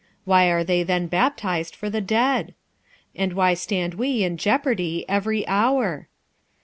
why 0.25 0.45
are 0.47 0.63
they 0.63 0.81
then 0.81 1.05
baptized 1.05 1.75
for 1.75 1.87
the 1.87 2.01
dead? 2.01 2.55
46:015:030 3.15 3.23
And 3.23 3.33
why 3.33 3.53
stand 3.53 3.93
we 3.93 4.23
in 4.23 4.35
jeopardy 4.35 5.05
every 5.07 5.47
hour? 5.47 6.07